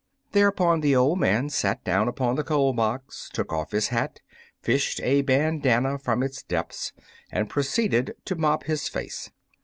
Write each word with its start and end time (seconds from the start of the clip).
Thereupon 0.31 0.81
the 0.81 0.95
old 0.95 1.19
man 1.19 1.49
sat 1.51 1.83
down 1.83 2.07
upon 2.07 2.33
the 2.33 2.43
coal 2.43 2.73
box, 2.73 3.29
took 3.31 3.53
off 3.53 3.69
his 3.69 3.89
hat, 3.89 4.19
fished 4.59 4.99
a 5.03 5.21
ban 5.21 5.59
danna 5.61 5.99
from 6.01 6.23
its 6.23 6.41
depths 6.41 6.91
and 7.31 7.47
proceeded 7.51 8.15
to 8.25 8.33
mop 8.33 8.63
his 8.63 8.89
face. 8.89 9.29